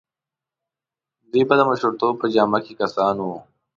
[1.31, 3.37] دوی به د مشرتوب په جامه کې کسان وو.